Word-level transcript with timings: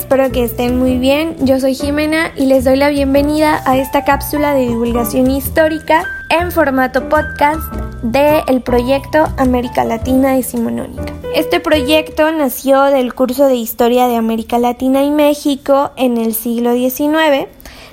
Espero 0.00 0.32
que 0.32 0.42
estén 0.42 0.78
muy 0.78 0.96
bien. 0.96 1.36
Yo 1.40 1.60
soy 1.60 1.74
Jimena 1.74 2.32
y 2.34 2.46
les 2.46 2.64
doy 2.64 2.76
la 2.76 2.88
bienvenida 2.88 3.62
a 3.66 3.76
esta 3.76 4.02
cápsula 4.02 4.54
de 4.54 4.66
divulgación 4.66 5.30
histórica 5.30 6.04
en 6.30 6.50
formato 6.50 7.10
podcast 7.10 7.60
del 8.02 8.62
proyecto 8.62 9.28
América 9.36 9.84
Latina 9.84 10.34
Decimonónica. 10.34 11.12
Este 11.34 11.60
proyecto 11.60 12.32
nació 12.32 12.84
del 12.84 13.12
curso 13.14 13.46
de 13.46 13.56
Historia 13.56 14.08
de 14.08 14.16
América 14.16 14.58
Latina 14.58 15.04
y 15.04 15.10
México 15.10 15.90
en 15.96 16.16
el 16.16 16.34
siglo 16.34 16.72
XIX, 16.72 17.46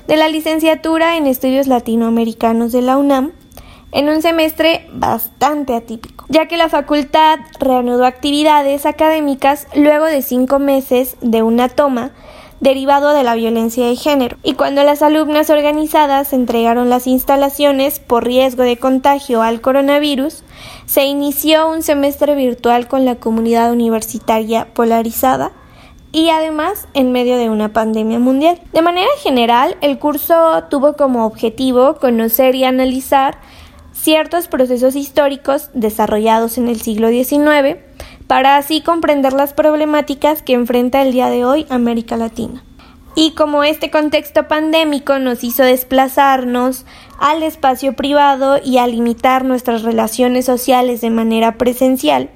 de 0.07 0.15
la 0.15 0.29
licenciatura 0.29 1.17
en 1.17 1.27
Estudios 1.27 1.67
Latinoamericanos 1.67 2.71
de 2.71 2.83
la 2.83 2.97
UNAM 2.97 3.33
en 3.97 4.09
un 4.09 4.21
semestre 4.21 4.87
bastante 4.93 5.73
atípico, 5.73 6.25
ya 6.29 6.47
que 6.47 6.55
la 6.55 6.69
facultad 6.69 7.39
reanudó 7.59 8.05
actividades 8.05 8.85
académicas 8.85 9.65
luego 9.75 10.05
de 10.05 10.21
cinco 10.21 10.59
meses 10.59 11.17
de 11.21 11.41
una 11.41 11.67
toma 11.67 12.11
derivado 12.59 13.13
de 13.13 13.23
la 13.23 13.33
violencia 13.33 13.87
de 13.87 13.95
género, 13.95 14.37
y 14.43 14.53
cuando 14.53 14.83
las 14.83 15.01
alumnas 15.01 15.49
organizadas 15.49 16.31
entregaron 16.31 16.91
las 16.91 17.07
instalaciones 17.07 17.99
por 17.99 18.23
riesgo 18.23 18.61
de 18.61 18.77
contagio 18.77 19.41
al 19.41 19.61
coronavirus, 19.61 20.43
se 20.85 21.05
inició 21.05 21.67
un 21.67 21.81
semestre 21.81 22.35
virtual 22.35 22.87
con 22.87 23.03
la 23.03 23.15
comunidad 23.15 23.71
universitaria 23.71 24.67
polarizada, 24.75 25.53
y 26.11 26.29
además 26.29 26.87
en 26.93 27.11
medio 27.11 27.35
de 27.37 27.49
una 27.49 27.73
pandemia 27.73 28.19
mundial. 28.19 28.61
De 28.73 28.83
manera 28.83 29.09
general, 29.23 29.75
el 29.81 29.97
curso 29.97 30.65
tuvo 30.69 30.93
como 30.93 31.25
objetivo 31.25 31.95
conocer 31.95 32.53
y 32.53 32.63
analizar 32.63 33.39
ciertos 33.99 34.47
procesos 34.47 34.95
históricos 34.95 35.69
desarrollados 35.73 36.57
en 36.57 36.67
el 36.67 36.79
siglo 36.81 37.09
XIX 37.09 37.77
para 38.27 38.57
así 38.57 38.81
comprender 38.81 39.33
las 39.33 39.53
problemáticas 39.53 40.41
que 40.41 40.53
enfrenta 40.53 41.01
el 41.01 41.11
día 41.11 41.29
de 41.29 41.45
hoy 41.45 41.65
América 41.69 42.15
Latina. 42.17 42.63
Y 43.15 43.31
como 43.31 43.63
este 43.63 43.89
contexto 43.89 44.47
pandémico 44.47 45.17
nos 45.17 45.43
hizo 45.43 45.63
desplazarnos 45.63 46.85
al 47.19 47.41
espacio 47.41 47.93
privado 47.93 48.59
y 48.63 48.77
a 48.77 48.85
limitar 48.85 49.43
nuestras 49.43 49.81
relaciones 49.81 50.45
sociales 50.45 51.01
de 51.01 51.09
manera 51.09 51.57
presencial, 51.57 52.29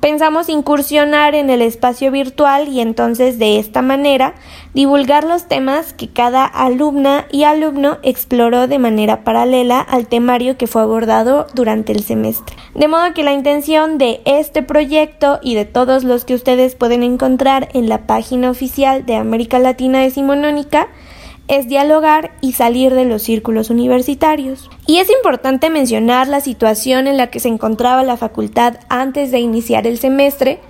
Pensamos 0.00 0.48
incursionar 0.48 1.34
en 1.34 1.50
el 1.50 1.60
espacio 1.60 2.12
virtual 2.12 2.68
y 2.68 2.80
entonces 2.80 3.40
de 3.40 3.58
esta 3.58 3.82
manera 3.82 4.34
divulgar 4.72 5.24
los 5.24 5.48
temas 5.48 5.92
que 5.92 6.08
cada 6.08 6.44
alumna 6.44 7.26
y 7.32 7.42
alumno 7.42 7.98
exploró 8.04 8.68
de 8.68 8.78
manera 8.78 9.24
paralela 9.24 9.80
al 9.80 10.06
temario 10.06 10.56
que 10.56 10.68
fue 10.68 10.82
abordado 10.82 11.48
durante 11.52 11.90
el 11.90 12.04
semestre. 12.04 12.54
De 12.76 12.86
modo 12.86 13.12
que 13.12 13.24
la 13.24 13.32
intención 13.32 13.98
de 13.98 14.20
este 14.24 14.62
proyecto 14.62 15.40
y 15.42 15.56
de 15.56 15.64
todos 15.64 16.04
los 16.04 16.24
que 16.24 16.34
ustedes 16.34 16.76
pueden 16.76 17.02
encontrar 17.02 17.68
en 17.72 17.88
la 17.88 18.06
página 18.06 18.50
oficial 18.50 19.04
de 19.04 19.16
América 19.16 19.58
Latina 19.58 19.98
Decimonónica 19.98 20.86
es 21.48 21.66
dialogar 21.66 22.32
y 22.42 22.52
salir 22.52 22.94
de 22.94 23.06
los 23.06 23.22
círculos 23.22 23.70
universitarios. 23.70 24.70
Y 24.86 24.98
es 24.98 25.10
importante 25.10 25.70
mencionar 25.70 26.28
la 26.28 26.40
situación 26.40 27.06
en 27.06 27.16
la 27.16 27.28
que 27.28 27.40
se 27.40 27.48
encontraba 27.48 28.02
la 28.02 28.18
facultad 28.18 28.74
antes 28.88 29.30
de 29.30 29.40
iniciar 29.40 29.86
el 29.86 29.98
semestre, 29.98 30.60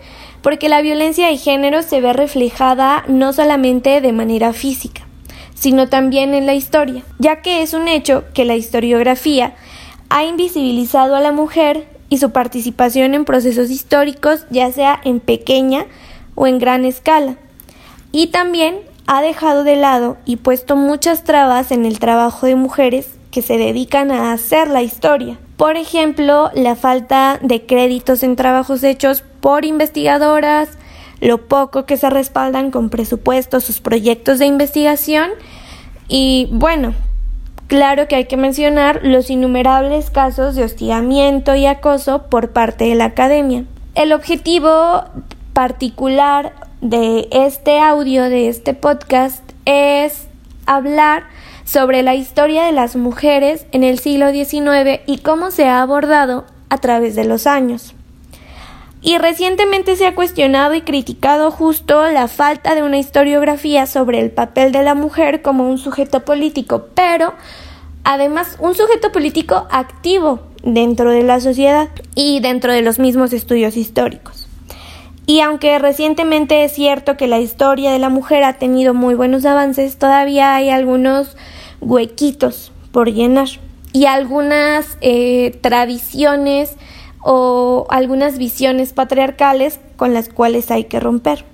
porque 0.41 0.69
la 0.69 0.81
violencia 0.81 1.29
de 1.29 1.37
género 1.37 1.83
se 1.83 2.01
ve 2.01 2.13
reflejada 2.13 3.05
no 3.09 3.33
solamente 3.33 4.01
de 4.01 4.13
manera 4.13 4.53
física, 4.53 5.03
sino 5.55 5.89
también 5.89 6.33
en 6.33 6.47
la 6.47 6.55
historia, 6.55 7.03
ya 7.19 7.43
que 7.43 7.63
es 7.63 7.75
un 7.75 7.89
hecho 7.89 8.25
que 8.33 8.45
la 8.45 8.55
historiografía 8.55 9.55
ha 10.11 10.25
invisibilizado 10.25 11.17
a 11.17 11.21
la 11.21 11.33
mujer 11.33 11.89
y 12.09 12.19
su 12.19 12.31
participación 12.31 13.15
en 13.15 13.25
procesos 13.25 13.69
históricos, 13.69 14.47
ya 14.51 14.71
sea 14.71 15.01
en 15.05 15.19
pequeña 15.19 15.87
o 16.37 16.47
en 16.47 16.59
gran 16.59 16.85
escala, 16.85 17.37
y 18.13 18.29
también 18.29 18.77
ha 19.09 19.23
dejado 19.23 19.65
de 19.65 19.75
lado 19.75 20.19
y 20.27 20.37
puesto 20.37 20.77
muchas 20.77 21.25
trabas 21.25 21.73
en 21.73 21.87
el 21.87 21.99
trabajo 21.99 22.45
de 22.47 22.57
mujeres 22.57 23.19
que 23.31 23.41
se 23.41 23.57
dedican 23.57 24.11
a 24.11 24.33
hacer 24.33 24.69
la 24.69 24.83
historia. 24.83 25.39
Por 25.57 25.79
ejemplo, 25.79 26.51
la 26.55 26.77
falta 26.77 27.39
de 27.43 27.65
créditos 27.65 28.23
en 28.23 28.37
trabajos 28.37 28.85
hechos 28.85 29.25
por 29.41 29.65
investigadoras, 29.65 30.69
lo 31.23 31.49
poco 31.49 31.87
que 31.87 31.97
se 31.97 32.11
respaldan 32.11 32.71
con 32.71 32.91
presupuestos 32.91 33.65
sus 33.65 33.81
proyectos 33.81 34.39
de 34.39 34.47
investigación 34.47 35.31
y 36.07 36.49
bueno, 36.53 36.93
claro 37.67 38.09
que 38.09 38.17
hay 38.17 38.27
que 38.27 38.37
mencionar 38.37 39.01
los 39.05 39.31
innumerables 39.31 40.11
casos 40.11 40.55
de 40.55 40.65
hostigamiento 40.65 41.55
y 41.55 41.65
acoso 41.65 42.25
por 42.25 42.51
parte 42.51 42.85
de 42.85 42.95
la 42.95 43.07
academia. 43.07 43.65
El 43.95 44.13
objetivo 44.13 45.05
particular 45.55 46.68
de 46.81 47.29
este 47.33 47.81
audio, 47.81 48.25
de 48.25 48.49
este 48.49 48.75
podcast, 48.75 49.43
es 49.65 50.29
hablar 50.67 51.25
sobre 51.65 52.03
la 52.03 52.15
historia 52.15 52.65
de 52.65 52.73
las 52.73 52.97
mujeres 52.97 53.67
en 53.73 53.85
el 53.85 53.99
siglo 53.99 54.31
XIX 54.31 55.01
y 55.07 55.19
cómo 55.19 55.51
se 55.51 55.67
ha 55.67 55.83
abordado 55.83 56.45
a 56.69 56.79
través 56.79 57.15
de 57.15 57.25
los 57.25 57.47
años. 57.47 57.95
Y 59.01 59.19
recientemente 59.19 59.97
se 59.97 60.07
ha 60.07 60.15
cuestionado 60.15 60.75
y 60.75 60.83
criticado 60.83 61.51
justo 61.51 62.11
la 62.11 62.29
falta 62.29 62.75
de 62.75 62.83
una 62.83 62.99
historiografía 62.99 63.87
sobre 63.87 64.21
el 64.21 64.31
papel 64.31 64.73
de 64.73 64.83
la 64.83 64.95
mujer 64.95 65.43
como 65.43 65.69
un 65.69 65.79
sujeto 65.79 66.25
político, 66.25 66.87
pero 66.95 67.35
además 68.05 68.57
un 68.61 68.75
sujeto 68.75 69.13
político 69.13 69.67
activo 69.71 70.41
dentro 70.63 71.11
de 71.11 71.23
la 71.23 71.41
sociedad 71.41 71.89
y 72.15 72.41
dentro 72.41 72.73
de 72.73 72.83
los 72.83 72.99
mismos 72.99 73.33
estudios 73.33 73.77
históricos. 73.77 74.38
Y 75.29 75.41
aunque 75.41 75.79
recientemente 75.79 76.65
es 76.65 76.73
cierto 76.73 77.19
que 77.19 77.27
la 77.27 77.39
historia 77.39 77.93
de 77.93 77.99
la 77.99 78.09
mujer 78.09 78.45
ha 78.45 78.55
tenido 78.55 78.95
muy 78.95 79.15
buenos 79.15 79.45
avances, 79.45 79.99
todavía 79.99 80.55
hay 80.55 80.71
algunos 80.71 81.37
huequitos 81.83 82.73
por 82.93 83.13
llenar 83.13 83.49
y 83.93 84.07
algunas 84.07 84.97
eh, 85.03 85.59
tradiciones 85.61 86.77
o 87.21 87.87
algunas 87.91 88.39
visiones 88.39 88.95
patriarcales 88.95 89.81
con 89.97 90.15
las 90.15 90.31
cuales 90.31 90.71
hay 90.71 90.85
que 90.85 90.99
romper. 90.99 91.45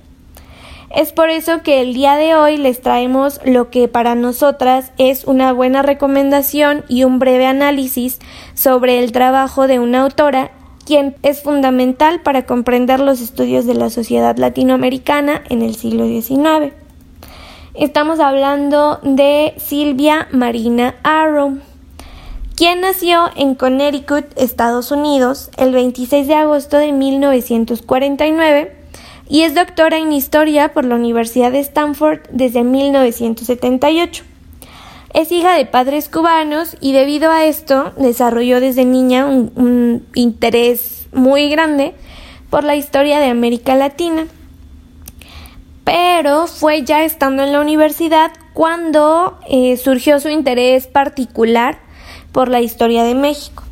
Es 0.94 1.10
por 1.12 1.28
eso 1.28 1.64
que 1.64 1.80
el 1.80 1.94
día 1.94 2.14
de 2.14 2.36
hoy 2.36 2.58
les 2.58 2.80
traemos 2.80 3.40
lo 3.44 3.70
que 3.70 3.88
para 3.88 4.14
nosotras 4.14 4.92
es 4.98 5.24
una 5.24 5.52
buena 5.52 5.82
recomendación 5.82 6.84
y 6.88 7.02
un 7.02 7.18
breve 7.18 7.46
análisis 7.46 8.20
sobre 8.54 9.00
el 9.00 9.10
trabajo 9.10 9.66
de 9.66 9.80
una 9.80 10.02
autora 10.02 10.52
quien 10.84 11.16
es 11.22 11.42
fundamental 11.42 12.20
para 12.20 12.46
comprender 12.46 13.00
los 13.00 13.20
estudios 13.20 13.66
de 13.66 13.74
la 13.74 13.90
sociedad 13.90 14.36
latinoamericana 14.36 15.42
en 15.48 15.62
el 15.62 15.74
siglo 15.74 16.06
XIX. 16.06 16.72
Estamos 17.74 18.20
hablando 18.20 19.00
de 19.02 19.54
Silvia 19.56 20.28
Marina 20.30 20.94
Arrow, 21.02 21.58
quien 22.54 22.82
nació 22.82 23.30
en 23.34 23.56
Connecticut, 23.56 24.26
Estados 24.36 24.92
Unidos, 24.92 25.50
el 25.56 25.72
26 25.72 26.28
de 26.28 26.34
agosto 26.34 26.76
de 26.78 26.92
1949 26.92 28.76
y 29.28 29.42
es 29.42 29.54
doctora 29.54 29.98
en 29.98 30.12
historia 30.12 30.72
por 30.72 30.84
la 30.84 30.94
Universidad 30.94 31.50
de 31.50 31.60
Stanford 31.60 32.20
desde 32.30 32.62
1978. 32.62 34.24
Es 35.14 35.30
hija 35.30 35.56
de 35.56 35.64
padres 35.64 36.08
cubanos 36.08 36.76
y 36.80 36.92
debido 36.92 37.30
a 37.30 37.44
esto 37.44 37.92
desarrolló 37.96 38.58
desde 38.58 38.84
niña 38.84 39.26
un, 39.26 40.04
interés 40.14 41.06
muy 41.12 41.48
grande 41.48 41.94
por 42.50 42.64
la 42.64 42.74
historia 42.74 43.20
de 43.20 43.26
América 43.26 43.76
Latina. 43.76 44.26
Pero 45.84 46.48
fue 46.48 46.82
ya 46.82 47.04
estando 47.04 47.44
en 47.44 47.52
la 47.52 47.60
universidad 47.60 48.32
cuando 48.54 49.38
eh, 49.48 49.76
surgió 49.76 50.18
su 50.18 50.30
interés 50.30 50.88
particular 50.88 51.78
por 52.32 52.48
la 52.48 52.60
historia 52.60 53.04
de 53.04 53.14
México. 53.14 53.62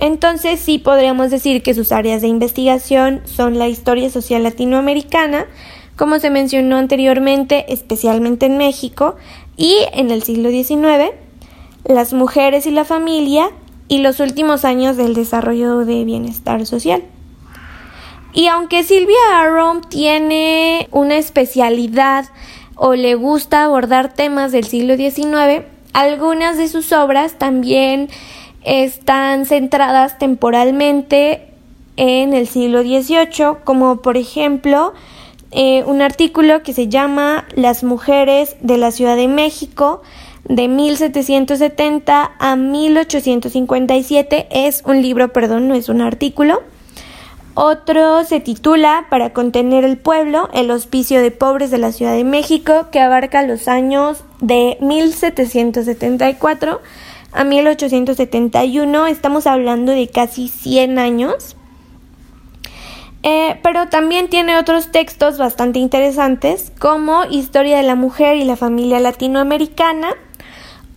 Entonces 0.00 0.60
sí 0.60 0.78
podríamos 0.78 1.32
decir 1.32 1.64
que 1.64 1.74
sus 1.74 1.90
áreas 1.90 2.22
de 2.22 2.28
investigación 2.28 3.22
son 3.24 3.58
la 3.58 3.66
historia 3.66 4.08
social 4.08 4.44
latinoamericana, 4.44 5.46
como 5.96 6.18
se 6.20 6.30
mencionó 6.30 6.76
anteriormente, 6.76 7.72
especialmente 7.72 8.46
en 8.46 8.56
México, 8.56 9.16
y 9.56 9.76
en 9.92 10.10
el 10.10 10.22
siglo 10.22 10.50
XIX, 10.50 11.12
las 11.84 12.12
mujeres 12.12 12.66
y 12.66 12.70
la 12.70 12.84
familia 12.84 13.50
y 13.88 13.98
los 13.98 14.20
últimos 14.20 14.64
años 14.64 14.96
del 14.96 15.14
desarrollo 15.14 15.84
de 15.84 16.04
bienestar 16.04 16.64
social. 16.66 17.02
Y 18.32 18.46
aunque 18.46 18.82
Silvia 18.82 19.18
Aron 19.34 19.82
tiene 19.82 20.88
una 20.90 21.16
especialidad 21.16 22.26
o 22.76 22.94
le 22.94 23.14
gusta 23.14 23.64
abordar 23.64 24.14
temas 24.14 24.52
del 24.52 24.64
siglo 24.64 24.96
XIX, 24.96 25.66
algunas 25.92 26.56
de 26.56 26.68
sus 26.68 26.92
obras 26.92 27.38
también 27.38 28.08
están 28.64 29.44
centradas 29.44 30.18
temporalmente 30.18 31.48
en 31.96 32.32
el 32.32 32.46
siglo 32.46 32.82
XVIII, 32.82 33.58
como 33.64 34.00
por 34.00 34.16
ejemplo 34.16 34.94
eh, 35.52 35.84
un 35.84 36.00
artículo 36.00 36.62
que 36.62 36.72
se 36.72 36.88
llama 36.88 37.44
Las 37.54 37.84
mujeres 37.84 38.56
de 38.60 38.78
la 38.78 38.90
Ciudad 38.90 39.16
de 39.16 39.28
México 39.28 40.02
de 40.44 40.68
1770 40.68 42.32
a 42.38 42.56
1857. 42.56 44.46
Es 44.50 44.82
un 44.86 45.02
libro, 45.02 45.32
perdón, 45.32 45.68
no 45.68 45.74
es 45.74 45.88
un 45.88 46.00
artículo. 46.00 46.62
Otro 47.54 48.24
se 48.24 48.40
titula 48.40 49.06
Para 49.10 49.34
contener 49.34 49.84
el 49.84 49.98
pueblo, 49.98 50.48
el 50.54 50.70
hospicio 50.70 51.20
de 51.20 51.30
pobres 51.30 51.70
de 51.70 51.78
la 51.78 51.92
Ciudad 51.92 52.14
de 52.14 52.24
México, 52.24 52.86
que 52.90 53.00
abarca 53.00 53.42
los 53.42 53.68
años 53.68 54.24
de 54.40 54.78
1774 54.80 56.80
a 57.32 57.44
1871. 57.44 59.06
Estamos 59.06 59.46
hablando 59.46 59.92
de 59.92 60.08
casi 60.08 60.48
100 60.48 60.98
años. 60.98 61.56
Eh, 63.22 63.60
pero 63.62 63.88
también 63.88 64.28
tiene 64.28 64.58
otros 64.58 64.90
textos 64.90 65.38
bastante 65.38 65.78
interesantes 65.78 66.72
como 66.80 67.24
Historia 67.30 67.76
de 67.76 67.84
la 67.84 67.94
Mujer 67.94 68.36
y 68.36 68.44
la 68.44 68.56
Familia 68.56 68.98
Latinoamericana 68.98 70.08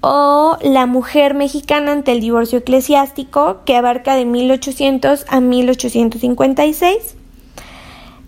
o 0.01 0.57
La 0.61 0.87
Mujer 0.87 1.35
Mexicana 1.35 1.91
ante 1.91 2.11
el 2.11 2.21
Divorcio 2.21 2.59
Eclesiástico 2.59 3.61
que 3.65 3.75
abarca 3.75 4.15
de 4.15 4.25
1800 4.25 5.25
a 5.27 5.39
1856 5.39 7.15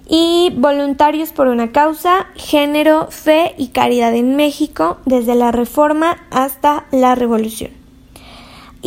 y 0.09 0.53
Voluntarios 0.55 1.31
por 1.31 1.47
una 1.47 1.71
Causa, 1.71 2.27
Género, 2.35 3.07
Fe 3.09 3.55
y 3.57 3.69
Caridad 3.69 4.15
en 4.15 4.35
México 4.35 4.97
desde 5.05 5.35
la 5.35 5.51
Reforma 5.51 6.17
hasta 6.31 6.85
la 6.91 7.15
Revolución. 7.15 7.86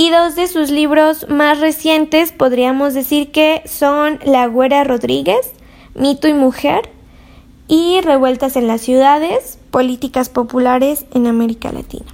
Y 0.00 0.08
dos 0.08 0.34
de 0.34 0.48
sus 0.48 0.70
libros 0.70 1.28
más 1.28 1.60
recientes 1.60 2.32
podríamos 2.32 2.94
decir 2.94 3.30
que 3.32 3.60
son 3.66 4.18
La 4.24 4.46
Güera 4.46 4.82
Rodríguez, 4.82 5.52
Mito 5.94 6.26
y 6.26 6.32
Mujer, 6.32 6.88
y 7.68 8.00
Revueltas 8.00 8.56
en 8.56 8.66
las 8.66 8.80
Ciudades, 8.80 9.58
Políticas 9.70 10.30
Populares 10.30 11.04
en 11.12 11.26
América 11.26 11.70
Latina. 11.70 12.06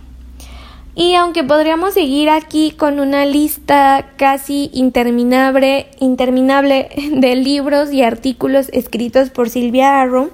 Y 0.96 1.14
aunque 1.14 1.44
podríamos 1.44 1.94
seguir 1.94 2.28
aquí 2.28 2.72
con 2.72 2.98
una 2.98 3.24
lista 3.24 4.14
casi 4.16 4.68
interminable, 4.72 5.86
interminable 6.00 6.88
de 7.12 7.36
libros 7.36 7.92
y 7.92 8.02
artículos 8.02 8.68
escritos 8.72 9.30
por 9.30 9.48
Silvia 9.48 10.00
Arrow, 10.00 10.30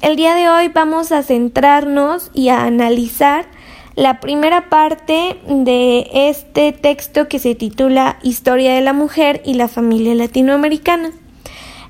el 0.00 0.16
día 0.16 0.34
de 0.34 0.48
hoy 0.48 0.68
vamos 0.68 1.12
a 1.12 1.22
centrarnos 1.22 2.30
y 2.32 2.48
a 2.48 2.64
analizar 2.64 3.59
la 4.00 4.18
primera 4.18 4.70
parte 4.70 5.36
de 5.46 6.08
este 6.10 6.72
texto 6.72 7.28
que 7.28 7.38
se 7.38 7.54
titula 7.54 8.18
Historia 8.22 8.74
de 8.74 8.80
la 8.80 8.94
Mujer 8.94 9.42
y 9.44 9.52
la 9.52 9.68
Familia 9.68 10.14
Latinoamericana, 10.14 11.10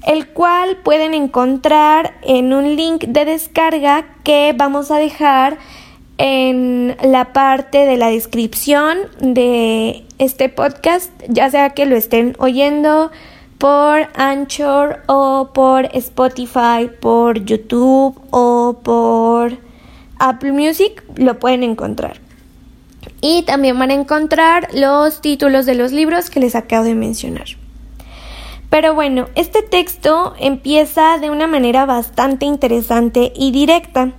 el 0.09 0.27
cual 0.27 0.79
pueden 0.79 1.15
encontrar 1.15 2.15
en 2.23 2.53
un 2.53 2.75
link 2.75 3.05
de 3.05 3.25
descarga 3.25 4.07
que 4.25 4.53
vamos 4.57 4.91
a 4.91 4.99
dejar 4.99 5.59
en 6.19 6.97
la 7.01 7.33
parte 7.33 7.87
de 7.87 7.97
la 7.97 8.09
descripción 8.09 8.99
de 9.21 10.05
este 10.19 10.49
podcast, 10.49 11.13
ya 11.29 11.49
sea 11.49 11.71
que 11.71 11.87
lo 11.87 11.95
estén 11.95 12.35
oyendo 12.41 13.13
por 13.59 14.09
Anchor 14.17 14.99
o 15.07 15.51
por 15.55 15.85
Spotify, 15.93 16.91
por 17.01 17.45
YouTube 17.45 18.21
o 18.33 18.81
por 18.83 19.70
Apple 20.21 20.53
Music 20.53 21.03
lo 21.17 21.39
pueden 21.41 21.65
encontrar. 21.65 22.21
Y 23.21 23.43
también 23.43 23.79
van 23.79 23.91
a 23.91 23.95
encontrar 23.95 24.69
los 24.73 25.21
títulos 25.21 25.67
de 25.67 25.75
los 25.75 25.91
libros 25.91 26.31
que 26.31 26.41
les 26.41 26.55
acabo 26.55 26.85
de 26.85 26.95
mencionar. 26.95 27.47
Pero 28.69 28.95
bueno, 28.95 29.27
este 29.35 29.63
texto 29.63 30.35
empieza 30.39 31.19
de 31.19 31.29
una 31.29 31.49
manera 31.49 31.87
bastante 31.87 32.47
interesante 32.47 33.33
y 33.35 33.51
directa, 33.51 34.13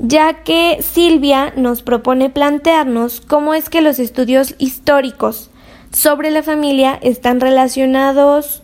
ya 0.00 0.42
que 0.42 0.78
Silvia 0.80 1.52
nos 1.54 1.82
propone 1.82 2.30
plantearnos 2.30 3.20
cómo 3.20 3.52
es 3.52 3.68
que 3.68 3.82
los 3.82 3.98
estudios 3.98 4.54
históricos 4.58 5.50
sobre 5.92 6.30
la 6.30 6.42
familia 6.42 6.98
están 7.02 7.40
relacionados 7.40 8.62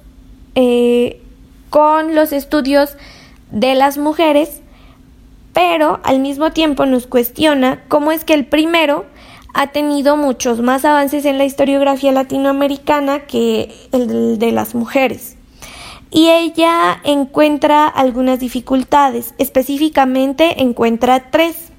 eh, 0.54 1.20
con 1.68 2.14
los 2.14 2.32
estudios 2.32 2.96
de 3.50 3.74
las 3.74 3.98
mujeres 3.98 4.62
pero 5.54 6.00
al 6.02 6.18
mismo 6.18 6.50
tiempo 6.50 6.84
nos 6.84 7.06
cuestiona 7.06 7.82
cómo 7.88 8.12
es 8.12 8.24
que 8.24 8.34
el 8.34 8.44
primero 8.44 9.06
ha 9.54 9.68
tenido 9.68 10.16
muchos 10.16 10.60
más 10.60 10.84
avances 10.84 11.24
en 11.24 11.38
la 11.38 11.44
historiografía 11.44 12.12
latinoamericana 12.12 13.20
que 13.20 13.72
el 13.92 14.38
de 14.38 14.52
las 14.52 14.74
mujeres. 14.74 15.36
Y 16.10 16.28
ella 16.28 17.00
encuentra 17.04 17.86
algunas 17.86 18.40
dificultades, 18.40 19.34
específicamente 19.38 20.62
encuentra 20.62 21.30
tres. 21.30 21.70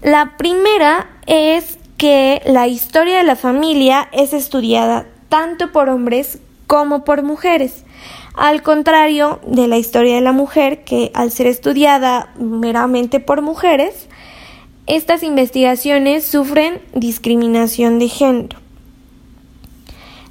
La 0.00 0.36
primera 0.36 1.10
es 1.26 1.78
que 1.96 2.40
la 2.46 2.68
historia 2.68 3.18
de 3.18 3.24
la 3.24 3.36
familia 3.36 4.08
es 4.12 4.32
estudiada 4.32 5.06
tanto 5.28 5.72
por 5.72 5.88
hombres 5.88 6.38
como 6.66 7.04
por 7.04 7.22
mujeres. 7.22 7.84
Al 8.36 8.62
contrario 8.62 9.40
de 9.46 9.66
la 9.66 9.78
historia 9.78 10.14
de 10.14 10.20
la 10.20 10.32
mujer, 10.32 10.84
que 10.84 11.10
al 11.14 11.30
ser 11.30 11.46
estudiada 11.46 12.34
meramente 12.38 13.18
por 13.18 13.40
mujeres, 13.40 14.08
estas 14.86 15.22
investigaciones 15.22 16.26
sufren 16.26 16.82
discriminación 16.92 17.98
de 17.98 18.08
género. 18.08 18.58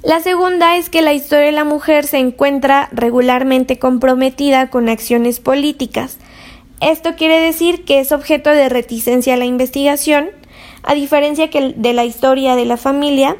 La 0.04 0.20
segunda 0.20 0.76
es 0.76 0.88
que 0.88 1.02
la 1.02 1.14
historia 1.14 1.46
de 1.46 1.52
la 1.52 1.64
mujer 1.64 2.06
se 2.06 2.18
encuentra 2.18 2.88
regularmente 2.92 3.80
comprometida 3.80 4.70
con 4.70 4.88
acciones 4.88 5.40
políticas. 5.40 6.18
Esto 6.80 7.16
quiere 7.16 7.40
decir 7.40 7.84
que 7.84 7.98
es 7.98 8.12
objeto 8.12 8.50
de 8.50 8.68
reticencia 8.68 9.34
a 9.34 9.36
la 9.36 9.46
investigación, 9.46 10.30
a 10.84 10.94
diferencia 10.94 11.50
que 11.50 11.74
de 11.76 11.92
la 11.92 12.04
historia 12.04 12.54
de 12.54 12.66
la 12.66 12.76
familia, 12.76 13.36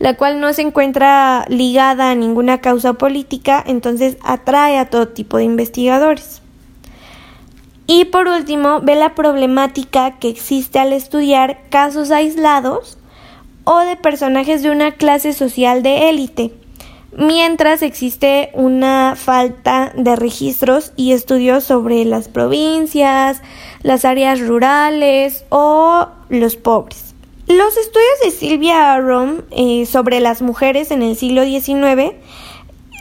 la 0.00 0.16
cual 0.16 0.40
no 0.40 0.52
se 0.54 0.62
encuentra 0.62 1.44
ligada 1.48 2.10
a 2.10 2.14
ninguna 2.14 2.62
causa 2.62 2.94
política, 2.94 3.62
entonces 3.64 4.16
atrae 4.24 4.78
a 4.78 4.86
todo 4.86 5.08
tipo 5.08 5.36
de 5.36 5.44
investigadores. 5.44 6.40
Y 7.86 8.06
por 8.06 8.26
último, 8.26 8.80
ve 8.80 8.96
la 8.96 9.14
problemática 9.14 10.18
que 10.18 10.30
existe 10.30 10.78
al 10.78 10.94
estudiar 10.94 11.60
casos 11.68 12.10
aislados 12.10 12.96
o 13.64 13.78
de 13.80 13.96
personajes 13.96 14.62
de 14.62 14.70
una 14.70 14.92
clase 14.92 15.34
social 15.34 15.82
de 15.82 16.08
élite, 16.08 16.54
mientras 17.14 17.82
existe 17.82 18.50
una 18.54 19.16
falta 19.16 19.92
de 19.94 20.16
registros 20.16 20.92
y 20.96 21.12
estudios 21.12 21.64
sobre 21.64 22.06
las 22.06 22.28
provincias, 22.28 23.42
las 23.82 24.06
áreas 24.06 24.40
rurales 24.40 25.44
o 25.50 26.08
los 26.30 26.56
pobres. 26.56 27.09
Los 27.50 27.76
estudios 27.76 28.20
de 28.22 28.30
Silvia 28.30 28.94
Aron 28.94 29.44
eh, 29.50 29.84
sobre 29.84 30.20
las 30.20 30.40
mujeres 30.40 30.92
en 30.92 31.02
el 31.02 31.16
siglo 31.16 31.42
XIX 31.42 32.12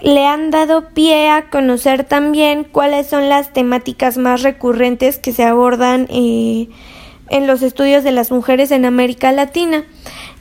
le 0.02 0.26
han 0.26 0.50
dado 0.50 0.90
pie 0.90 1.30
a 1.30 1.52
conocer 1.52 2.04
también 2.04 2.64
cuáles 2.64 3.06
son 3.06 3.30
las 3.30 3.54
temáticas 3.54 4.18
más 4.18 4.42
recurrentes 4.42 5.20
que 5.20 5.34
se 5.34 5.44
abordan 5.44 6.08
eh, 6.10 6.68
en 7.30 7.46
los 7.46 7.62
estudios 7.62 8.04
de 8.04 8.12
las 8.12 8.32
mujeres 8.32 8.72
en 8.72 8.86
América 8.86 9.32
Latina 9.32 9.86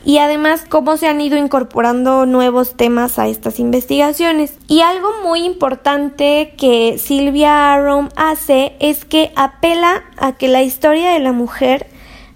y 0.07 0.17
además 0.17 0.65
cómo 0.67 0.97
se 0.97 1.07
han 1.07 1.21
ido 1.21 1.37
incorporando 1.37 2.25
nuevos 2.25 2.79
temas 2.79 3.19
a 3.19 3.29
estas 3.29 3.61
investigaciones. 3.61 4.57
Y 4.69 4.81
algo 4.81 5.11
muy 5.23 5.45
importante 5.45 6.55
que 6.57 6.97
Silvia 6.97 7.75
Aron 7.75 8.09
hace 8.17 8.75
es 8.81 9.05
que 9.05 9.33
apela 9.37 10.03
a 10.17 10.33
que 10.39 10.49
la 10.49 10.63
historia 10.63 11.11
de 11.11 11.19
la 11.19 11.33
mujer 11.33 11.89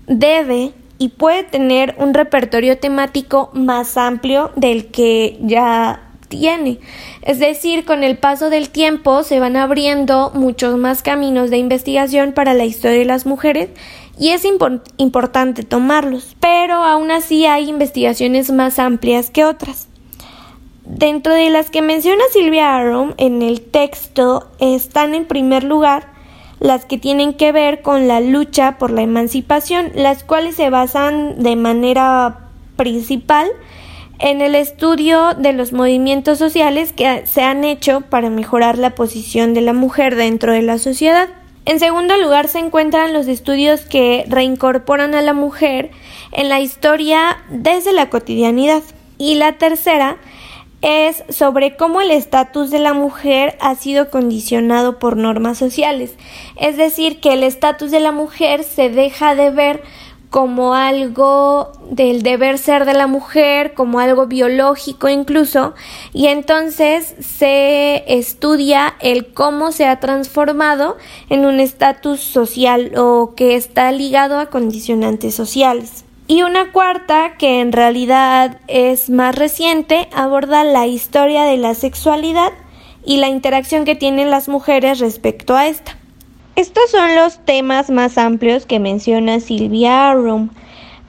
debe 0.07 0.75
y 1.02 1.09
puede 1.09 1.42
tener 1.42 1.97
un 1.99 2.14
repertorio 2.14 2.78
temático 2.78 3.50
más 3.54 3.97
amplio 3.97 4.52
del 4.54 4.87
que 4.92 5.37
ya 5.40 6.12
tiene. 6.28 6.78
Es 7.23 7.40
decir, 7.40 7.85
con 7.85 8.04
el 8.04 8.18
paso 8.18 8.50
del 8.50 8.71
tiempo 8.71 9.25
se 9.25 9.40
van 9.40 9.56
abriendo 9.56 10.30
muchos 10.32 10.78
más 10.78 11.02
caminos 11.02 11.50
de 11.50 11.59
investigación 11.59 12.30
para 12.30 12.54
la 12.54 12.64
historia 12.64 13.00
de 13.00 13.04
las 13.04 13.26
mujeres 13.26 13.71
y 14.16 14.28
es 14.28 14.44
importante 14.97 15.64
tomarlos, 15.64 16.37
pero 16.38 16.85
aún 16.85 17.11
así 17.11 17.47
hay 17.47 17.68
investigaciones 17.68 18.52
más 18.52 18.78
amplias 18.78 19.30
que 19.30 19.44
otras. 19.44 19.88
Dentro 20.85 21.35
de 21.35 21.50
las 21.50 21.68
que 21.71 21.82
menciona 21.82 22.23
Silvia 22.32 22.76
Aron 22.76 23.16
en 23.18 23.42
el 23.42 23.61
texto 23.61 24.52
están 24.61 25.16
en 25.16 25.25
primer 25.25 25.64
lugar 25.64 26.12
las 26.62 26.85
que 26.85 26.97
tienen 26.97 27.35
que 27.35 27.50
ver 27.50 27.83
con 27.83 28.07
la 28.07 28.21
lucha 28.21 28.78
por 28.78 28.92
la 28.92 29.02
emancipación, 29.02 29.90
las 29.95 30.23
cuales 30.23 30.54
se 30.54 30.71
basan 30.71 31.42
de 31.42 31.57
manera 31.57 32.38
principal 32.76 33.49
en 34.21 34.40
el 34.40 34.54
estudio 34.54 35.35
de 35.35 35.52
los 35.52 35.73
movimientos 35.73 36.38
sociales 36.38 36.92
que 36.92 37.26
se 37.26 37.42
han 37.42 37.64
hecho 37.64 38.02
para 38.02 38.31
mejorar 38.31 38.78
la 38.78 38.95
posición 38.95 39.54
de 39.54 39.61
la 39.61 39.73
mujer 39.73 40.14
dentro 40.14 40.52
de 40.52 40.62
la 40.62 40.78
sociedad. 40.78 41.28
En 41.64 41.81
segundo 41.81 42.16
lugar 42.16 42.47
se 42.47 42.61
encuentran 42.61 43.12
los 43.12 43.26
estudios 43.26 43.81
que 43.81 44.25
reincorporan 44.28 45.16
a 45.16 45.23
la 45.23 45.33
mujer 45.33 45.90
en 46.31 46.49
la 46.49 46.61
historia 46.61 47.38
desde 47.50 47.92
la 47.92 48.09
cotidianidad. 48.09 48.83
Y 49.19 49.35
la 49.35 49.52
tercera 49.52 50.16
es 50.83 51.25
sobre 51.29 51.77
cómo 51.77 52.01
el 52.01 52.11
estatus 52.11 52.71
de 52.71 52.81
la 52.81 52.93
mujer 52.93 53.57
ha 53.61 53.75
sido 53.77 54.11
condicionado 54.11 54.99
por 54.99 55.17
normas 55.17 55.57
sociales. 55.57 56.15
Es 56.57 56.77
decir, 56.77 57.21
que 57.21 57.33
el 57.33 57.45
estatus 57.45 57.91
de 57.91 58.01
la 58.01 58.12
mujer 58.12 58.65
se 58.65 58.91
deja 58.91 59.35
de 59.35 59.51
ver 59.51 59.83
como 60.33 60.75
algo 60.75 61.73
del 61.91 62.23
deber 62.23 62.57
ser 62.57 62.87
de 62.87 62.95
la 62.95 63.07
mujer, 63.07 63.75
como 63.75 64.01
algo 64.01 64.27
biológico 64.27 65.11
incluso, 65.11 65.75
y 66.15 66.29
entonces 66.29 67.15
se 67.21 68.03
estudia 68.07 68.95
el 69.01 69.35
cómo 69.35 69.73
se 69.73 69.85
ha 69.85 70.01
transformado 70.01 70.97
en 71.29 71.45
un 71.45 71.61
estatus 71.61 72.21
social 72.21 72.93
o 72.97 73.35
que 73.37 73.57
está 73.57 73.93
ligado 73.93 74.39
a 74.39 74.47
condicionantes 74.47 75.35
sociales. 75.35 76.07
Y 76.29 76.43
una 76.43 76.73
cuarta, 76.73 77.35
que 77.37 77.61
en 77.61 77.73
realidad 77.73 78.59
es 78.69 79.11
más 79.11 79.35
reciente, 79.35 80.09
aborda 80.14 80.64
la 80.64 80.87
historia 80.87 81.45
de 81.45 81.57
la 81.57 81.75
sexualidad 81.75 82.52
y 83.05 83.17
la 83.17 83.29
interacción 83.29 83.85
que 83.85 83.97
tienen 83.97 84.31
las 84.31 84.49
mujeres 84.49 85.00
respecto 85.00 85.57
a 85.57 85.67
esta. 85.67 85.97
Estos 86.55 86.91
son 86.91 87.17
los 87.17 87.38
temas 87.45 87.91
más 87.91 88.19
amplios 88.19 88.67
que 88.67 88.79
menciona 88.79 89.41
Silvia 89.41 90.11
Arum, 90.11 90.50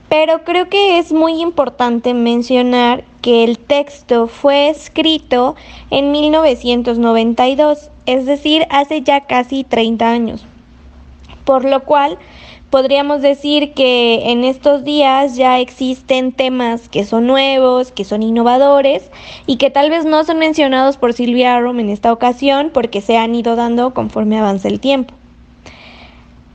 pero 0.10 0.44
creo 0.44 0.70
que 0.70 1.00
es 1.00 1.12
muy 1.12 1.42
importante 1.42 2.14
mencionar 2.14 3.04
que 3.22 3.44
el 3.44 3.60
texto 3.60 4.28
fue 4.28 4.70
escrito 4.70 5.56
en 5.90 6.12
1992, 6.12 7.90
es 8.06 8.26
decir, 8.26 8.66
hace 8.70 9.02
ya 9.02 9.22
casi 9.22 9.64
30 9.64 10.10
años, 10.10 10.46
por 11.46 11.66
lo 11.66 11.84
cual 11.84 12.18
podríamos 12.74 13.22
decir 13.22 13.74
que 13.76 14.32
en 14.32 14.44
estos 14.44 14.84
días 14.84 15.36
ya 15.36 15.60
existen 15.60 16.32
temas 16.32 16.90
que 16.90 17.06
son 17.06 17.28
nuevos, 17.28 17.92
que 17.92 18.04
son 18.04 18.24
innovadores 18.24 19.12
y 19.46 19.58
que 19.58 19.70
tal 19.70 19.92
vez 19.92 20.06
no 20.06 20.24
son 20.24 20.40
mencionados 20.40 20.98
por 20.98 21.14
Silvia 21.14 21.56
Arum 21.56 21.80
en 21.80 21.90
esta 21.90 22.12
ocasión 22.12 22.72
porque 22.74 23.02
se 23.02 23.16
han 23.16 23.36
ido 23.36 23.56
dando 23.56 23.94
conforme 23.94 24.40
avanza 24.40 24.70
el 24.70 24.80
tiempo. 24.80 25.14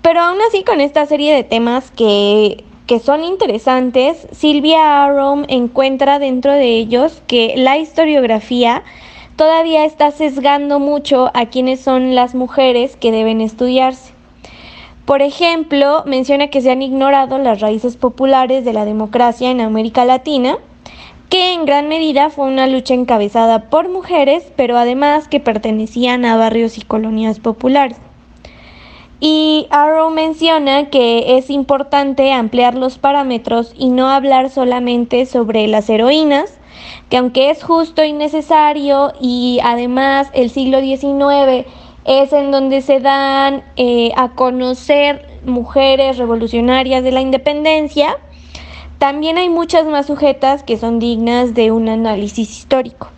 Pero 0.02 0.18
aún 0.18 0.38
así 0.48 0.64
con 0.64 0.80
esta 0.80 1.06
serie 1.06 1.32
de 1.32 1.44
temas 1.44 1.92
que, 1.92 2.64
que 2.88 2.98
son 2.98 3.22
interesantes, 3.22 4.26
Silvia 4.32 5.04
Arum 5.04 5.44
encuentra 5.46 6.18
dentro 6.18 6.50
de 6.50 6.78
ellos 6.78 7.22
que 7.28 7.54
la 7.56 7.78
historiografía 7.78 8.82
todavía 9.36 9.84
está 9.84 10.10
sesgando 10.10 10.80
mucho 10.80 11.30
a 11.32 11.46
quienes 11.46 11.78
son 11.78 12.16
las 12.16 12.34
mujeres 12.34 12.96
que 12.96 13.12
deben 13.12 13.40
estudiarse. 13.40 14.17
Por 15.08 15.22
ejemplo, 15.22 16.02
menciona 16.04 16.48
que 16.48 16.60
se 16.60 16.70
han 16.70 16.82
ignorado 16.82 17.38
las 17.38 17.60
raíces 17.60 17.96
populares 17.96 18.66
de 18.66 18.74
la 18.74 18.84
democracia 18.84 19.50
en 19.50 19.62
América 19.62 20.04
Latina, 20.04 20.58
que 21.30 21.54
en 21.54 21.64
gran 21.64 21.88
medida 21.88 22.28
fue 22.28 22.46
una 22.46 22.66
lucha 22.66 22.92
encabezada 22.92 23.70
por 23.70 23.88
mujeres, 23.88 24.52
pero 24.54 24.76
además 24.76 25.26
que 25.26 25.40
pertenecían 25.40 26.26
a 26.26 26.36
barrios 26.36 26.76
y 26.76 26.82
colonias 26.82 27.40
populares. 27.40 27.96
Y 29.18 29.66
Arrow 29.70 30.10
menciona 30.10 30.90
que 30.90 31.38
es 31.38 31.48
importante 31.48 32.30
ampliar 32.30 32.74
los 32.74 32.98
parámetros 32.98 33.72
y 33.78 33.88
no 33.88 34.10
hablar 34.10 34.50
solamente 34.50 35.24
sobre 35.24 35.68
las 35.68 35.88
heroínas, 35.88 36.58
que 37.08 37.16
aunque 37.16 37.48
es 37.48 37.64
justo 37.64 38.04
y 38.04 38.12
necesario 38.12 39.14
y 39.22 39.58
además 39.64 40.28
el 40.34 40.50
siglo 40.50 40.82
XIX 40.82 41.66
es 42.08 42.32
en 42.32 42.50
donde 42.50 42.80
se 42.80 43.00
dan 43.00 43.62
eh, 43.76 44.12
a 44.16 44.30
conocer 44.30 45.26
mujeres 45.44 46.16
revolucionarias 46.16 47.04
de 47.04 47.12
la 47.12 47.20
independencia. 47.20 48.16
También 48.96 49.36
hay 49.36 49.50
muchas 49.50 49.84
más 49.86 50.06
sujetas 50.06 50.62
que 50.62 50.78
son 50.78 50.98
dignas 50.98 51.54
de 51.54 51.70
un 51.70 51.90
análisis 51.90 52.50
histórico. 52.50 53.08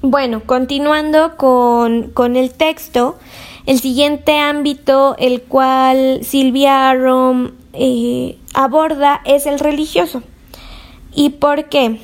Bueno, 0.00 0.40
continuando 0.46 1.36
con, 1.36 2.10
con 2.10 2.34
el 2.36 2.52
texto, 2.52 3.18
el 3.66 3.78
siguiente 3.78 4.38
ámbito 4.38 5.16
el 5.18 5.42
cual 5.42 6.20
Silvia 6.22 6.88
Arom 6.88 7.50
eh, 7.74 8.38
aborda 8.54 9.20
es 9.26 9.44
el 9.44 9.58
religioso. 9.58 10.22
¿Y 11.14 11.30
por 11.30 11.68
qué? 11.68 12.00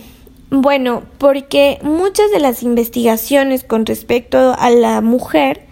Bueno, 0.51 1.03
porque 1.17 1.79
muchas 1.83 2.31
de 2.31 2.41
las 2.41 2.63
investigaciones 2.63 3.65
con 3.65 3.87
respecto 3.87 4.55
a 4.59 4.69
la 4.69 5.01
mujer 5.01 5.66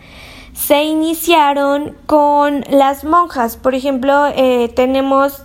se 0.55 0.85
iniciaron 0.85 1.97
con 2.07 2.65
las 2.71 3.05
monjas. 3.05 3.57
Por 3.57 3.75
ejemplo, 3.75 4.27
eh, 4.35 4.71
tenemos 4.75 5.43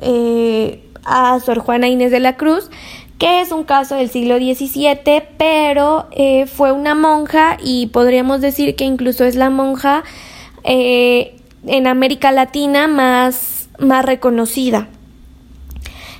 eh, 0.00 0.84
a 1.04 1.40
Sor 1.40 1.58
Juana 1.58 1.88
Inés 1.88 2.10
de 2.10 2.20
la 2.20 2.36
Cruz, 2.36 2.70
que 3.18 3.40
es 3.40 3.52
un 3.52 3.64
caso 3.64 3.96
del 3.96 4.10
siglo 4.10 4.36
XVII, 4.36 5.22
pero 5.38 6.06
eh, 6.12 6.46
fue 6.46 6.72
una 6.72 6.94
monja 6.94 7.56
y 7.62 7.86
podríamos 7.86 8.40
decir 8.40 8.76
que 8.76 8.84
incluso 8.84 9.24
es 9.24 9.34
la 9.34 9.50
monja 9.50 10.04
en 10.66 11.86
América 11.86 12.32
Latina 12.32 12.86
más, 12.86 13.68
más 13.78 14.04
reconocida. 14.04 14.88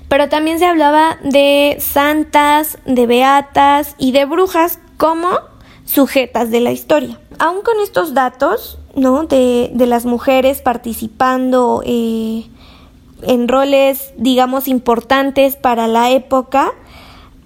Pero 0.08 0.28
también 0.28 0.58
se 0.58 0.66
hablaba 0.66 1.16
de 1.24 1.78
santas, 1.80 2.78
de 2.84 3.06
beatas 3.06 3.94
y 3.98 4.12
de 4.12 4.26
brujas 4.26 4.78
como 4.98 5.40
sujetas 5.84 6.50
de 6.50 6.60
la 6.60 6.72
historia. 6.72 7.18
Aún 7.38 7.62
con 7.62 7.80
estos 7.80 8.14
datos, 8.14 8.78
¿no? 8.94 9.24
De, 9.24 9.70
las 9.74 10.06
mujeres 10.06 10.62
participando 10.62 11.82
eh, 11.84 12.46
en 13.22 13.48
roles, 13.48 14.12
digamos, 14.16 14.68
importantes 14.68 15.56
para 15.56 15.86
la 15.86 16.10
época, 16.10 16.72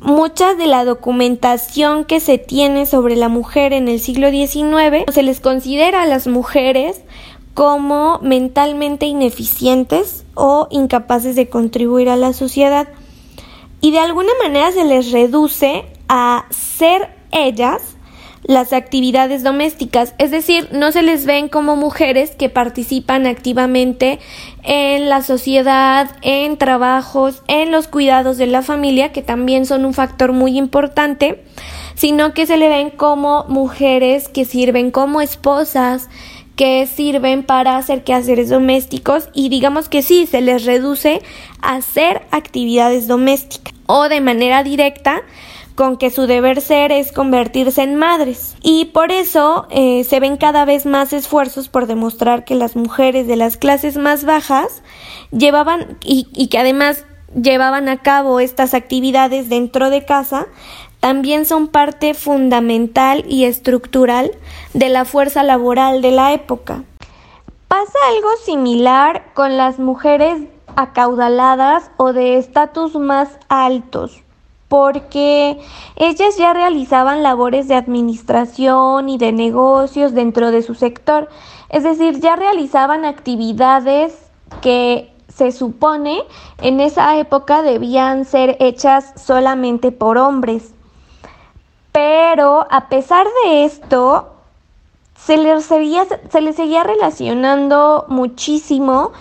mucha 0.00 0.54
de 0.54 0.66
la 0.66 0.84
documentación 0.84 2.04
que 2.04 2.20
se 2.20 2.38
tiene 2.38 2.86
sobre 2.86 3.16
la 3.16 3.28
mujer 3.28 3.72
en 3.72 3.88
el 3.88 4.00
siglo 4.00 4.30
XIX 4.30 5.12
se 5.12 5.22
les 5.22 5.40
considera 5.40 6.02
a 6.02 6.06
las 6.06 6.28
mujeres 6.28 7.02
como 7.54 8.20
mentalmente 8.22 9.06
ineficientes 9.06 10.24
o 10.34 10.68
incapaces 10.70 11.34
de 11.34 11.48
contribuir 11.48 12.08
a 12.08 12.16
la 12.16 12.32
sociedad 12.32 12.88
y 13.80 13.90
de 13.90 13.98
alguna 13.98 14.30
manera 14.40 14.70
se 14.70 14.84
les 14.84 15.10
reduce 15.10 15.84
a 16.08 16.46
ser 16.50 17.10
ellas 17.32 17.97
las 18.44 18.72
actividades 18.72 19.42
domésticas, 19.42 20.14
es 20.18 20.30
decir, 20.30 20.68
no 20.72 20.92
se 20.92 21.02
les 21.02 21.26
ven 21.26 21.48
como 21.48 21.76
mujeres 21.76 22.30
que 22.36 22.48
participan 22.48 23.26
activamente 23.26 24.18
en 24.62 25.08
la 25.08 25.22
sociedad, 25.22 26.10
en 26.22 26.56
trabajos, 26.56 27.42
en 27.48 27.72
los 27.72 27.88
cuidados 27.88 28.38
de 28.38 28.46
la 28.46 28.62
familia, 28.62 29.12
que 29.12 29.22
también 29.22 29.66
son 29.66 29.84
un 29.84 29.94
factor 29.94 30.32
muy 30.32 30.56
importante, 30.56 31.44
sino 31.94 32.32
que 32.32 32.46
se 32.46 32.56
le 32.56 32.68
ven 32.68 32.90
como 32.90 33.44
mujeres 33.48 34.28
que 34.28 34.44
sirven 34.44 34.90
como 34.90 35.20
esposas, 35.20 36.08
que 36.58 36.86
sirven 36.86 37.44
para 37.44 37.76
hacer 37.76 38.02
quehaceres 38.02 38.48
domésticos 38.48 39.28
y 39.32 39.48
digamos 39.48 39.88
que 39.88 40.02
sí, 40.02 40.26
se 40.26 40.40
les 40.40 40.64
reduce 40.64 41.22
a 41.62 41.76
hacer 41.76 42.22
actividades 42.32 43.06
domésticas 43.06 43.72
o 43.86 44.08
de 44.08 44.20
manera 44.20 44.64
directa 44.64 45.22
con 45.78 45.96
que 45.96 46.10
su 46.10 46.26
deber 46.26 46.60
ser 46.60 46.90
es 46.90 47.12
convertirse 47.12 47.84
en 47.84 47.94
madres. 47.94 48.56
Y 48.60 48.86
por 48.86 49.12
eso 49.12 49.68
eh, 49.70 50.02
se 50.02 50.18
ven 50.18 50.36
cada 50.36 50.64
vez 50.64 50.86
más 50.86 51.12
esfuerzos 51.12 51.68
por 51.68 51.86
demostrar 51.86 52.44
que 52.44 52.56
las 52.56 52.74
mujeres 52.74 53.28
de 53.28 53.36
las 53.36 53.56
clases 53.56 53.96
más 53.96 54.24
bajas 54.24 54.82
llevaban 55.30 55.96
y, 56.02 56.26
y 56.34 56.48
que 56.48 56.58
además 56.58 57.04
llevaban 57.40 57.88
a 57.88 57.98
cabo 57.98 58.40
estas 58.40 58.74
actividades 58.74 59.48
dentro 59.48 59.88
de 59.88 60.04
casa, 60.04 60.48
también 60.98 61.46
son 61.46 61.68
parte 61.68 62.12
fundamental 62.12 63.24
y 63.28 63.44
estructural 63.44 64.32
de 64.74 64.88
la 64.88 65.04
fuerza 65.04 65.44
laboral 65.44 66.02
de 66.02 66.10
la 66.10 66.32
época. 66.32 66.82
Pasa 67.68 67.98
algo 68.16 68.30
similar 68.44 69.26
con 69.32 69.56
las 69.56 69.78
mujeres 69.78 70.42
acaudaladas 70.74 71.92
o 71.98 72.12
de 72.12 72.36
estatus 72.36 72.96
más 72.96 73.38
altos 73.48 74.24
porque 74.68 75.58
ellas 75.96 76.36
ya 76.36 76.52
realizaban 76.52 77.22
labores 77.22 77.68
de 77.68 77.74
administración 77.74 79.08
y 79.08 79.18
de 79.18 79.32
negocios 79.32 80.14
dentro 80.14 80.50
de 80.50 80.62
su 80.62 80.74
sector, 80.74 81.28
es 81.70 81.82
decir, 81.82 82.20
ya 82.20 82.36
realizaban 82.36 83.04
actividades 83.04 84.14
que 84.60 85.12
se 85.28 85.52
supone 85.52 86.22
en 86.62 86.80
esa 86.80 87.16
época 87.18 87.62
debían 87.62 88.24
ser 88.24 88.56
hechas 88.60 89.12
solamente 89.16 89.92
por 89.92 90.18
hombres. 90.18 90.74
Pero 91.92 92.66
a 92.70 92.88
pesar 92.88 93.26
de 93.44 93.64
esto, 93.64 94.32
se 95.16 95.36
les 95.36 95.64
seguía, 95.64 96.06
se 96.30 96.40
les 96.40 96.56
seguía 96.56 96.84
relacionando 96.84 98.04
muchísimo 98.08 99.12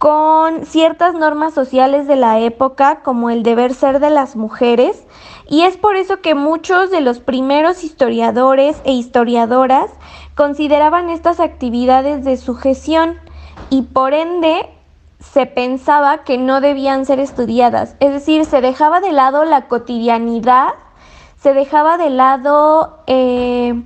con 0.00 0.64
ciertas 0.64 1.12
normas 1.12 1.52
sociales 1.52 2.08
de 2.08 2.16
la 2.16 2.38
época 2.38 3.02
como 3.02 3.28
el 3.28 3.42
deber 3.42 3.74
ser 3.74 4.00
de 4.00 4.08
las 4.08 4.34
mujeres 4.34 5.04
y 5.46 5.64
es 5.64 5.76
por 5.76 5.94
eso 5.96 6.22
que 6.22 6.34
muchos 6.34 6.90
de 6.90 7.02
los 7.02 7.20
primeros 7.20 7.84
historiadores 7.84 8.80
e 8.84 8.92
historiadoras 8.92 9.90
consideraban 10.34 11.10
estas 11.10 11.38
actividades 11.38 12.24
de 12.24 12.38
sujeción 12.38 13.18
y 13.68 13.82
por 13.82 14.14
ende 14.14 14.70
se 15.18 15.44
pensaba 15.44 16.24
que 16.24 16.38
no 16.38 16.62
debían 16.62 17.04
ser 17.04 17.20
estudiadas, 17.20 17.94
es 18.00 18.14
decir, 18.14 18.46
se 18.46 18.62
dejaba 18.62 19.02
de 19.02 19.12
lado 19.12 19.44
la 19.44 19.68
cotidianidad, 19.68 20.70
se 21.42 21.52
dejaba 21.52 21.98
de 21.98 22.08
lado 22.08 23.00
eh, 23.06 23.82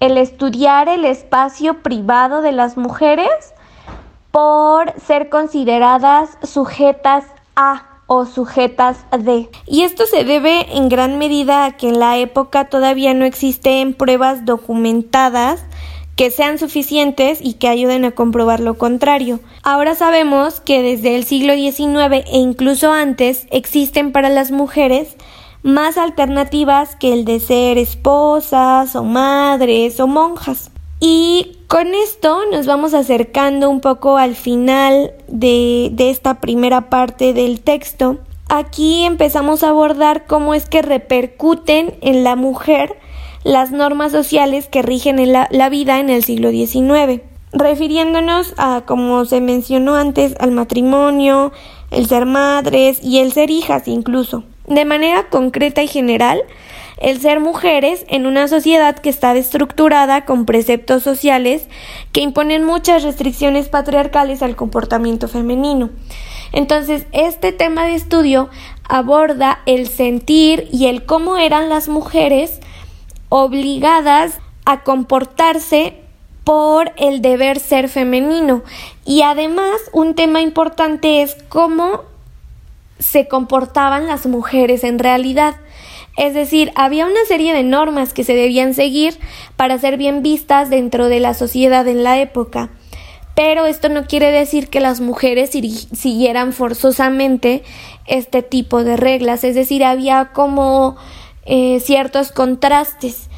el 0.00 0.18
estudiar 0.18 0.88
el 0.88 1.04
espacio 1.04 1.80
privado 1.80 2.42
de 2.42 2.50
las 2.50 2.76
mujeres 2.76 3.53
por 4.34 4.92
ser 5.00 5.28
consideradas 5.28 6.38
sujetas 6.42 7.24
a 7.54 8.00
o 8.08 8.26
sujetas 8.26 8.98
de. 9.16 9.48
Y 9.64 9.82
esto 9.82 10.06
se 10.06 10.24
debe 10.24 10.76
en 10.76 10.88
gran 10.88 11.18
medida 11.18 11.64
a 11.64 11.76
que 11.76 11.90
en 11.90 12.00
la 12.00 12.18
época 12.18 12.64
todavía 12.68 13.14
no 13.14 13.26
existen 13.26 13.94
pruebas 13.94 14.44
documentadas 14.44 15.62
que 16.16 16.32
sean 16.32 16.58
suficientes 16.58 17.38
y 17.40 17.54
que 17.54 17.68
ayuden 17.68 18.04
a 18.04 18.10
comprobar 18.10 18.58
lo 18.58 18.76
contrario. 18.76 19.38
Ahora 19.62 19.94
sabemos 19.94 20.60
que 20.60 20.82
desde 20.82 21.14
el 21.14 21.22
siglo 21.22 21.54
XIX 21.54 22.26
e 22.26 22.38
incluso 22.38 22.90
antes 22.90 23.46
existen 23.52 24.10
para 24.10 24.30
las 24.30 24.50
mujeres 24.50 25.14
más 25.62 25.96
alternativas 25.96 26.96
que 26.96 27.12
el 27.12 27.24
de 27.24 27.38
ser 27.38 27.78
esposas 27.78 28.96
o 28.96 29.04
madres 29.04 30.00
o 30.00 30.08
monjas. 30.08 30.72
Y 31.06 31.58
con 31.66 31.94
esto 31.94 32.46
nos 32.50 32.64
vamos 32.64 32.94
acercando 32.94 33.68
un 33.68 33.82
poco 33.82 34.16
al 34.16 34.34
final 34.34 35.12
de, 35.28 35.92
esta 35.98 36.40
primera 36.40 36.88
parte 36.88 37.34
del 37.34 37.60
texto. 37.60 38.20
Aquí 38.48 39.04
empezamos 39.04 39.62
a 39.62 39.68
abordar 39.68 40.24
cómo 40.24 40.54
es 40.54 40.66
que 40.66 40.80
repercuten 40.80 41.94
en 42.00 42.24
la 42.24 42.36
mujer 42.36 42.96
las 43.42 43.70
normas 43.70 44.12
sociales 44.12 44.66
que 44.66 44.80
rigen 44.80 45.18
en 45.18 45.34
la, 45.34 45.68
vida 45.68 46.00
en 46.00 46.08
el 46.08 46.24
siglo 46.24 46.48
XIX, 46.48 47.20
refiriéndonos 47.52 48.54
a, 48.56 48.84
como 48.86 49.26
se 49.26 49.42
mencionó 49.42 49.96
antes, 49.96 50.34
al 50.40 50.52
matrimonio, 50.52 51.52
el 51.90 52.06
ser 52.06 52.24
madres 52.24 53.04
y 53.04 53.18
el 53.18 53.30
ser 53.34 53.50
hijas 53.50 53.88
incluso. 53.88 54.44
De 54.66 54.86
manera 54.86 55.28
concreta 55.28 55.82
y 55.82 55.86
general, 55.86 56.40
el 57.04 57.20
ser 57.20 57.38
mujeres 57.38 58.06
en 58.08 58.24
una 58.24 58.48
sociedad 58.48 58.96
que 58.96 59.10
está 59.10 59.36
estructurada 59.36 60.24
con 60.24 60.46
preceptos 60.46 61.02
sociales 61.02 61.68
que 62.12 62.22
imponen 62.22 62.64
muchas 62.64 63.02
restricciones 63.02 63.68
patriarcales 63.68 64.42
al 64.42 64.56
comportamiento 64.56 65.28
femenino. 65.28 65.90
Entonces, 66.52 67.06
este 67.12 67.52
tema 67.52 67.84
de 67.84 67.94
estudio 67.94 68.48
aborda 68.88 69.60
el 69.66 69.86
sentir 69.86 70.66
y 70.72 70.86
el 70.86 71.04
cómo 71.04 71.36
eran 71.36 71.68
las 71.68 71.88
mujeres 71.88 72.60
obligadas 73.28 74.38
a 74.64 74.82
comportarse 74.82 76.00
por 76.42 76.92
el 76.96 77.20
deber 77.20 77.58
ser 77.58 77.90
femenino. 77.90 78.62
Y 79.04 79.20
además, 79.20 79.78
un 79.92 80.14
tema 80.14 80.40
importante 80.40 81.20
es 81.20 81.36
cómo 81.50 82.00
se 82.98 83.28
comportaban 83.28 84.06
las 84.06 84.24
mujeres 84.24 84.84
en 84.84 84.98
realidad. 84.98 85.56
Es 86.16 86.34
decir, 86.34 86.72
había 86.76 87.06
una 87.06 87.24
serie 87.26 87.52
de 87.52 87.64
normas 87.64 88.12
que 88.12 88.24
se 88.24 88.34
debían 88.34 88.74
seguir 88.74 89.18
para 89.56 89.78
ser 89.78 89.96
bien 89.96 90.22
vistas 90.22 90.70
dentro 90.70 91.08
de 91.08 91.20
la 91.20 91.34
sociedad 91.34 91.86
en 91.88 92.04
la 92.04 92.20
época. 92.20 92.70
Pero 93.34 93.66
esto 93.66 93.88
no 93.88 94.06
quiere 94.06 94.30
decir 94.30 94.68
que 94.68 94.80
las 94.80 95.00
mujeres 95.00 95.50
siguieran 95.50 96.52
forzosamente 96.52 97.64
este 98.06 98.42
tipo 98.42 98.84
de 98.84 98.96
reglas. 98.96 99.42
Es 99.42 99.56
decir, 99.56 99.82
había 99.82 100.26
como 100.32 100.96
eh, 101.44 101.80
ciertos 101.80 102.30
contrastes. 102.30 103.28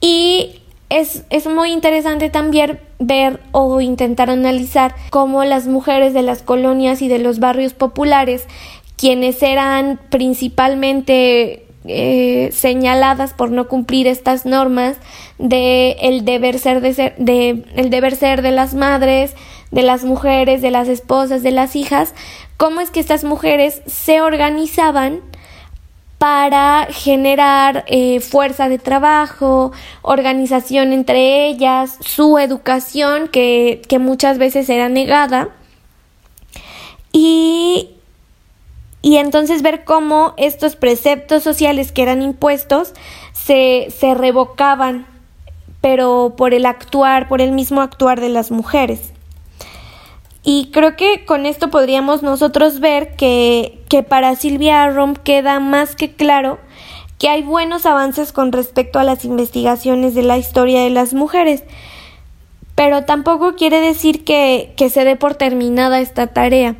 Y 0.00 0.60
es, 0.88 1.24
es, 1.30 1.46
muy 1.46 1.72
interesante 1.72 2.30
también 2.30 2.78
ver 3.00 3.40
o 3.50 3.80
intentar 3.80 4.30
analizar 4.30 4.94
cómo 5.10 5.42
las 5.42 5.66
mujeres 5.66 6.14
de 6.14 6.22
las 6.22 6.42
colonias 6.42 7.02
y 7.02 7.08
de 7.08 7.18
los 7.18 7.40
barrios 7.40 7.74
populares, 7.74 8.46
quienes 8.96 9.42
eran 9.42 9.98
principalmente 10.10 11.63
eh, 11.86 12.50
señaladas 12.52 13.32
por 13.32 13.50
no 13.50 13.68
cumplir 13.68 14.06
estas 14.06 14.46
normas 14.46 14.96
de 15.38 15.96
el 16.00 16.24
deber 16.24 16.58
ser 16.58 16.80
de, 16.80 16.94
ser 16.94 17.16
de 17.16 17.64
el 17.76 17.90
deber 17.90 18.16
ser 18.16 18.42
de 18.42 18.52
las 18.52 18.74
madres, 18.74 19.34
de 19.70 19.82
las 19.82 20.04
mujeres, 20.04 20.62
de 20.62 20.70
las 20.70 20.88
esposas, 20.88 21.42
de 21.42 21.50
las 21.50 21.76
hijas, 21.76 22.14
cómo 22.56 22.80
es 22.80 22.90
que 22.90 23.00
estas 23.00 23.24
mujeres 23.24 23.82
se 23.86 24.20
organizaban 24.22 25.20
para 26.18 26.86
generar 26.90 27.84
eh, 27.86 28.20
fuerza 28.20 28.68
de 28.68 28.78
trabajo, 28.78 29.72
organización 30.00 30.92
entre 30.92 31.46
ellas, 31.48 31.98
su 32.00 32.38
educación 32.38 33.28
que, 33.28 33.82
que 33.88 33.98
muchas 33.98 34.38
veces 34.38 34.70
era 34.70 34.88
negada 34.88 35.50
y, 37.12 37.93
y 39.04 39.18
entonces 39.18 39.60
ver 39.60 39.84
cómo 39.84 40.32
estos 40.38 40.76
preceptos 40.76 41.42
sociales 41.42 41.92
que 41.92 42.00
eran 42.00 42.22
impuestos 42.22 42.94
se, 43.34 43.88
se 43.94 44.14
revocaban, 44.14 45.06
pero 45.82 46.32
por 46.38 46.54
el 46.54 46.64
actuar, 46.64 47.28
por 47.28 47.42
el 47.42 47.52
mismo 47.52 47.82
actuar 47.82 48.22
de 48.22 48.30
las 48.30 48.50
mujeres. 48.50 49.12
Y 50.42 50.70
creo 50.72 50.96
que 50.96 51.26
con 51.26 51.44
esto 51.44 51.68
podríamos 51.68 52.22
nosotros 52.22 52.80
ver 52.80 53.14
que, 53.14 53.78
que 53.90 54.02
para 54.02 54.36
Silvia 54.36 54.82
Arrom 54.82 55.16
queda 55.16 55.60
más 55.60 55.96
que 55.96 56.14
claro 56.14 56.58
que 57.18 57.28
hay 57.28 57.42
buenos 57.42 57.84
avances 57.84 58.32
con 58.32 58.52
respecto 58.52 58.98
a 58.98 59.04
las 59.04 59.26
investigaciones 59.26 60.14
de 60.14 60.22
la 60.22 60.38
historia 60.38 60.82
de 60.82 60.88
las 60.88 61.12
mujeres, 61.12 61.62
pero 62.74 63.04
tampoco 63.04 63.54
quiere 63.54 63.80
decir 63.80 64.24
que, 64.24 64.72
que 64.78 64.88
se 64.88 65.04
dé 65.04 65.14
por 65.14 65.34
terminada 65.34 66.00
esta 66.00 66.28
tarea. 66.28 66.76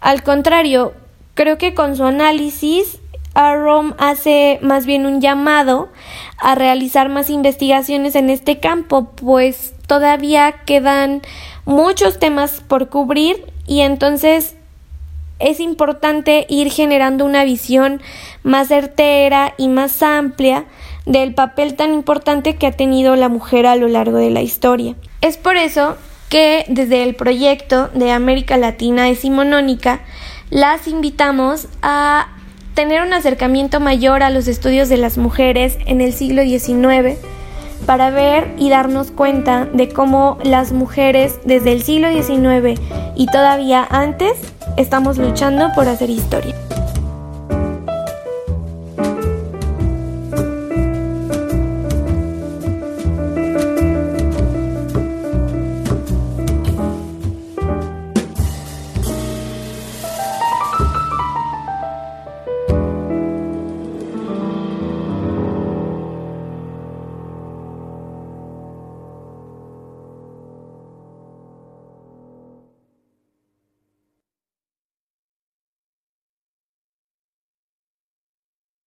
Al 0.00 0.22
contrario, 0.22 0.94
creo 1.40 1.56
que 1.56 1.72
con 1.72 1.96
su 1.96 2.04
análisis 2.04 2.98
Arrom 3.32 3.94
hace 3.96 4.58
más 4.60 4.84
bien 4.84 5.06
un 5.06 5.22
llamado 5.22 5.88
a 6.36 6.54
realizar 6.54 7.08
más 7.08 7.30
investigaciones 7.30 8.14
en 8.14 8.28
este 8.28 8.60
campo, 8.60 9.12
pues 9.12 9.72
todavía 9.86 10.56
quedan 10.66 11.22
muchos 11.64 12.18
temas 12.18 12.60
por 12.60 12.90
cubrir 12.90 13.42
y 13.66 13.80
entonces 13.80 14.54
es 15.38 15.60
importante 15.60 16.44
ir 16.50 16.70
generando 16.70 17.24
una 17.24 17.44
visión 17.44 18.02
más 18.42 18.68
certera 18.68 19.54
y 19.56 19.68
más 19.68 20.02
amplia 20.02 20.66
del 21.06 21.32
papel 21.32 21.74
tan 21.74 21.94
importante 21.94 22.56
que 22.56 22.66
ha 22.66 22.72
tenido 22.72 23.16
la 23.16 23.30
mujer 23.30 23.64
a 23.64 23.76
lo 23.76 23.88
largo 23.88 24.18
de 24.18 24.28
la 24.28 24.42
historia. 24.42 24.94
Es 25.22 25.38
por 25.38 25.56
eso 25.56 25.96
que 26.28 26.66
desde 26.68 27.02
el 27.02 27.14
proyecto 27.14 27.88
de 27.94 28.12
América 28.12 28.58
Latina 28.58 29.04
Decimonónica 29.04 30.00
las 30.50 30.88
invitamos 30.88 31.68
a 31.80 32.28
tener 32.74 33.02
un 33.02 33.12
acercamiento 33.12 33.80
mayor 33.80 34.22
a 34.22 34.30
los 34.30 34.48
estudios 34.48 34.88
de 34.88 34.96
las 34.96 35.16
mujeres 35.16 35.78
en 35.86 36.00
el 36.00 36.12
siglo 36.12 36.42
XIX 36.42 37.18
para 37.86 38.10
ver 38.10 38.52
y 38.58 38.68
darnos 38.68 39.10
cuenta 39.10 39.64
de 39.64 39.88
cómo 39.88 40.38
las 40.42 40.72
mujeres 40.72 41.38
desde 41.44 41.72
el 41.72 41.82
siglo 41.82 42.08
XIX 42.10 42.80
y 43.16 43.26
todavía 43.26 43.86
antes 43.90 44.32
estamos 44.76 45.18
luchando 45.18 45.68
por 45.74 45.88
hacer 45.88 46.10
historia. 46.10 46.54